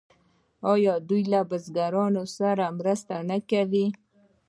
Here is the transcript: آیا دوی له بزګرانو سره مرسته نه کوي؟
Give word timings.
آیا 0.73 0.93
دوی 1.07 1.23
له 1.31 1.41
بزګرانو 1.49 2.23
سره 2.37 2.65
مرسته 2.79 3.15
نه 3.29 3.37
کوي؟ 3.49 3.87